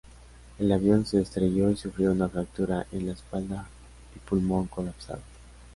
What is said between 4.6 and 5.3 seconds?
colapsado.